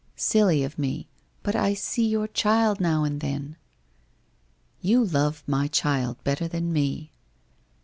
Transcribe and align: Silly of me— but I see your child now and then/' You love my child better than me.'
Silly 0.15 0.63
of 0.63 0.79
me— 0.79 1.07
but 1.43 1.55
I 1.55 1.75
see 1.75 2.07
your 2.07 2.27
child 2.27 2.79
now 2.81 3.03
and 3.03 3.21
then/' 3.21 3.55
You 4.91 5.05
love 5.05 5.43
my 5.45 5.67
child 5.67 6.23
better 6.23 6.47
than 6.47 6.73
me.' 6.73 7.11